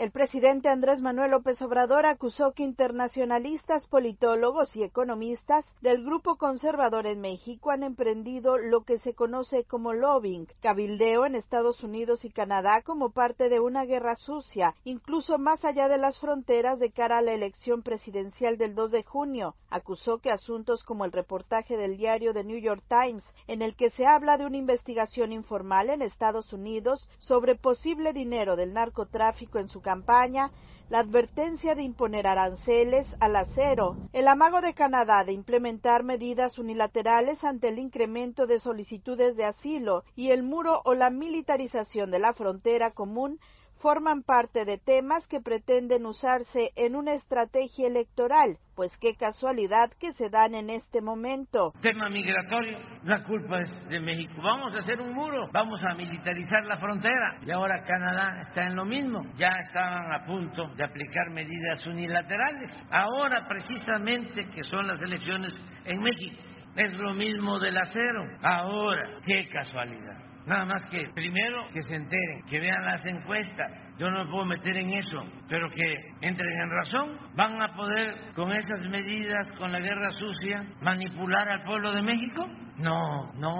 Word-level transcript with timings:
El 0.00 0.12
presidente 0.12 0.70
Andrés 0.70 1.02
Manuel 1.02 1.32
López 1.32 1.60
Obrador 1.60 2.06
acusó 2.06 2.52
que 2.52 2.62
internacionalistas, 2.62 3.86
politólogos 3.86 4.74
y 4.74 4.82
economistas 4.82 5.70
del 5.82 6.02
grupo 6.02 6.36
conservador 6.36 7.06
en 7.06 7.20
México 7.20 7.70
han 7.70 7.82
emprendido 7.82 8.56
lo 8.56 8.84
que 8.84 8.96
se 8.96 9.12
conoce 9.12 9.64
como 9.64 9.92
lobbying, 9.92 10.46
cabildeo 10.62 11.26
en 11.26 11.34
Estados 11.34 11.84
Unidos 11.84 12.24
y 12.24 12.30
Canadá 12.30 12.80
como 12.80 13.10
parte 13.10 13.50
de 13.50 13.60
una 13.60 13.84
guerra 13.84 14.16
sucia, 14.16 14.74
incluso 14.84 15.36
más 15.36 15.66
allá 15.66 15.86
de 15.86 15.98
las 15.98 16.18
fronteras 16.18 16.78
de 16.78 16.92
cara 16.92 17.18
a 17.18 17.22
la 17.22 17.34
elección 17.34 17.82
presidencial 17.82 18.56
del 18.56 18.74
2 18.74 18.92
de 18.92 19.02
junio. 19.02 19.54
Acusó 19.68 20.16
que 20.16 20.30
asuntos 20.30 20.82
como 20.82 21.04
el 21.04 21.12
reportaje 21.12 21.76
del 21.76 21.98
diario 21.98 22.32
The 22.32 22.44
New 22.44 22.58
York 22.58 22.82
Times, 22.88 23.34
en 23.46 23.60
el 23.60 23.76
que 23.76 23.90
se 23.90 24.06
habla 24.06 24.38
de 24.38 24.46
una 24.46 24.56
investigación 24.56 25.30
informal 25.30 25.90
en 25.90 26.00
Estados 26.00 26.54
Unidos 26.54 27.06
sobre 27.18 27.54
posible 27.54 28.14
dinero 28.14 28.56
del 28.56 28.72
narcotráfico 28.72 29.58
en 29.58 29.68
su 29.68 29.82
campaña, 29.90 30.52
la 30.88 31.00
advertencia 31.00 31.74
de 31.74 31.82
imponer 31.82 32.28
aranceles 32.28 33.08
al 33.18 33.34
acero, 33.34 33.96
el 34.12 34.28
amago 34.28 34.60
de 34.60 34.72
Canadá 34.72 35.24
de 35.24 35.32
implementar 35.32 36.04
medidas 36.04 36.58
unilaterales 36.60 37.42
ante 37.42 37.68
el 37.68 37.80
incremento 37.80 38.46
de 38.46 38.60
solicitudes 38.60 39.36
de 39.36 39.46
asilo 39.46 40.04
y 40.14 40.30
el 40.30 40.44
muro 40.44 40.80
o 40.84 40.94
la 40.94 41.10
militarización 41.10 42.12
de 42.12 42.20
la 42.20 42.34
frontera 42.34 42.92
común 42.92 43.40
forman 43.80 44.22
parte 44.22 44.64
de 44.64 44.78
temas 44.78 45.26
que 45.26 45.40
pretenden 45.40 46.06
usarse 46.06 46.70
en 46.76 46.94
una 46.96 47.14
estrategia 47.14 47.86
electoral, 47.86 48.58
pues 48.74 48.96
qué 48.98 49.14
casualidad 49.14 49.90
que 49.98 50.12
se 50.12 50.28
dan 50.28 50.54
en 50.54 50.70
este 50.70 51.00
momento. 51.00 51.72
Tema 51.80 52.08
migratorio, 52.08 52.78
la 53.04 53.24
culpa 53.24 53.60
es 53.62 53.88
de 53.88 54.00
México. 54.00 54.34
Vamos 54.42 54.74
a 54.74 54.80
hacer 54.80 55.00
un 55.00 55.14
muro, 55.14 55.48
vamos 55.52 55.82
a 55.84 55.94
militarizar 55.94 56.64
la 56.66 56.78
frontera. 56.78 57.38
Y 57.44 57.50
ahora 57.50 57.82
Canadá 57.84 58.40
está 58.40 58.66
en 58.66 58.76
lo 58.76 58.84
mismo. 58.84 59.22
Ya 59.36 59.50
estaban 59.66 60.12
a 60.12 60.24
punto 60.26 60.68
de 60.76 60.84
aplicar 60.84 61.30
medidas 61.30 61.86
unilaterales. 61.86 62.86
Ahora 62.90 63.46
precisamente 63.48 64.48
que 64.50 64.62
son 64.64 64.86
las 64.86 65.00
elecciones 65.00 65.52
en 65.84 66.00
México. 66.00 66.36
Es 66.76 66.92
lo 66.94 67.14
mismo 67.14 67.58
del 67.58 67.76
acero. 67.76 68.22
Ahora, 68.42 69.18
qué 69.26 69.48
casualidad. 69.48 70.29
Nada 70.46 70.64
más 70.64 70.86
que 70.90 71.08
primero 71.14 71.68
que 71.72 71.82
se 71.82 71.96
enteren, 71.96 72.42
que 72.48 72.60
vean 72.60 72.84
las 72.84 73.04
encuestas. 73.06 73.70
Yo 73.98 74.10
no 74.10 74.24
me 74.24 74.30
puedo 74.30 74.44
meter 74.46 74.76
en 74.76 74.94
eso, 74.94 75.22
pero 75.48 75.70
que 75.70 75.94
entren 76.22 76.60
en 76.60 76.70
razón. 76.70 77.18
¿Van 77.34 77.60
a 77.60 77.74
poder 77.74 78.32
con 78.34 78.52
esas 78.52 78.82
medidas, 78.88 79.52
con 79.58 79.70
la 79.70 79.80
guerra 79.80 80.10
sucia, 80.12 80.64
manipular 80.80 81.48
al 81.48 81.64
pueblo 81.64 81.92
de 81.92 82.02
México? 82.02 82.46
No, 82.78 83.32
no. 83.34 83.54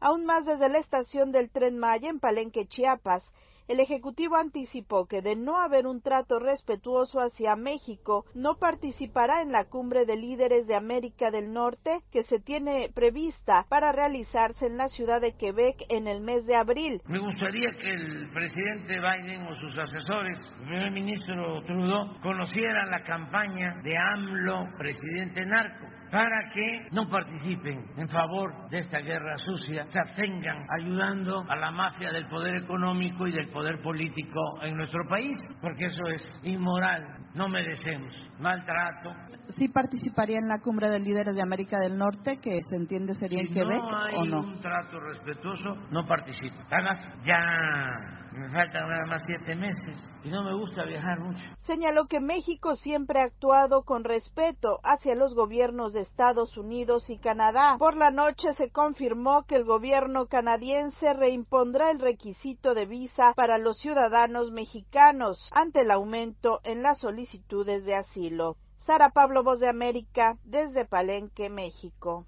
Aún 0.00 0.26
más 0.26 0.44
desde 0.44 0.68
la 0.68 0.78
estación 0.78 1.32
del 1.32 1.50
tren 1.50 1.78
Maya 1.78 2.10
en 2.10 2.18
Palenque, 2.18 2.66
Chiapas, 2.66 3.22
el 3.66 3.80
Ejecutivo 3.80 4.36
anticipó 4.36 5.06
que 5.06 5.22
de 5.22 5.36
no 5.36 5.56
haber 5.56 5.86
un 5.86 6.02
trato 6.02 6.38
respetuoso 6.38 7.18
hacia 7.20 7.56
México, 7.56 8.24
no 8.34 8.56
participará 8.56 9.40
en 9.40 9.52
la 9.52 9.64
cumbre 9.64 10.04
de 10.04 10.16
líderes 10.16 10.66
de 10.66 10.76
América 10.76 11.30
del 11.30 11.52
Norte 11.52 12.00
que 12.12 12.24
se 12.24 12.38
tiene 12.40 12.90
prevista 12.94 13.64
para 13.68 13.92
realizarse 13.92 14.66
en 14.66 14.76
la 14.76 14.88
ciudad 14.88 15.20
de 15.20 15.36
Quebec 15.36 15.76
en 15.88 16.08
el 16.08 16.20
mes 16.20 16.44
de 16.46 16.56
abril. 16.56 17.00
Me 17.06 17.18
gustaría 17.18 17.70
que 17.72 17.90
el 17.90 18.30
presidente 18.32 19.00
Biden 19.00 19.46
o 19.46 19.54
sus 19.54 19.78
asesores, 19.78 20.38
el 20.60 20.66
primer 20.66 20.90
ministro 20.92 21.62
Trudeau, 21.64 22.20
conocieran 22.20 22.90
la 22.90 23.02
campaña 23.02 23.80
de 23.82 23.96
AMLO, 23.96 24.66
presidente 24.76 25.46
narco 25.46 25.86
para 26.14 26.48
que 26.50 26.86
no 26.92 27.08
participen 27.08 27.84
en 27.96 28.08
favor 28.08 28.68
de 28.70 28.78
esta 28.78 29.00
guerra 29.00 29.36
sucia, 29.36 29.84
se 29.88 29.98
abstengan 29.98 30.64
ayudando 30.70 31.44
a 31.48 31.56
la 31.56 31.72
mafia 31.72 32.12
del 32.12 32.28
poder 32.28 32.54
económico 32.54 33.26
y 33.26 33.32
del 33.32 33.48
poder 33.54 33.80
político 33.80 34.60
en 34.62 34.76
nuestro 34.76 35.06
país, 35.08 35.36
porque 35.62 35.86
eso 35.86 36.04
es 36.08 36.40
inmoral, 36.42 37.06
no 37.34 37.48
merecemos 37.48 38.12
maltrato. 38.38 39.14
¿Sí 39.50 39.68
participaría 39.68 40.38
en 40.38 40.48
la 40.48 40.58
cumbre 40.58 40.90
de 40.90 40.98
líderes 40.98 41.36
de 41.36 41.42
América 41.42 41.78
del 41.78 41.96
Norte, 41.96 42.38
que 42.42 42.58
se 42.68 42.76
entiende 42.76 43.14
sería 43.14 43.40
en 43.40 43.54
Quebec 43.54 43.82
o 44.16 44.24
no? 44.24 44.40
un 44.40 44.60
trato 44.60 44.98
respetuoso, 44.98 45.76
no 45.90 46.04
participo. 46.06 46.56
Además, 46.68 46.98
ya 47.24 48.23
me 48.34 48.50
faltan 48.50 48.88
nada 48.88 49.06
más 49.06 49.22
siete 49.26 49.54
meses 49.54 49.96
y 50.24 50.28
no 50.28 50.42
me 50.42 50.54
gusta 50.54 50.84
viajar 50.84 51.20
mucho. 51.20 51.40
Señaló 51.62 52.06
que 52.06 52.20
México 52.20 52.74
siempre 52.76 53.20
ha 53.20 53.24
actuado 53.24 53.84
con 53.84 54.04
respeto 54.04 54.80
hacia 54.82 55.14
los 55.14 55.34
gobiernos 55.34 55.92
de 55.92 56.00
Estados 56.00 56.56
Unidos 56.56 57.08
y 57.10 57.18
Canadá. 57.18 57.76
Por 57.78 57.96
la 57.96 58.10
noche 58.10 58.52
se 58.54 58.70
confirmó 58.70 59.44
que 59.44 59.56
el 59.56 59.64
gobierno 59.64 60.26
canadiense 60.26 61.12
reimpondrá 61.14 61.90
el 61.90 62.00
requisito 62.00 62.74
de 62.74 62.86
visa 62.86 63.32
para 63.36 63.58
los 63.58 63.78
ciudadanos 63.78 64.50
mexicanos 64.50 65.48
ante 65.52 65.82
el 65.82 65.90
aumento 65.90 66.60
en 66.64 66.82
las 66.82 66.98
solicitudes 66.98 67.84
de 67.84 67.94
asilo. 67.94 68.56
Sara 68.78 69.10
Pablo, 69.10 69.42
Voz 69.42 69.60
de 69.60 69.68
América, 69.68 70.36
desde 70.44 70.84
Palenque, 70.84 71.48
México. 71.48 72.26